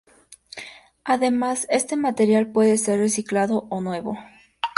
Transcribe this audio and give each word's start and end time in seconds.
Además, 1.03 1.67
este 1.69 1.95
material 1.95 2.51
puede 2.51 2.79
ser 2.79 2.97
reciclado 2.97 3.67
ó 3.69 3.81
nuevo. 3.81 4.17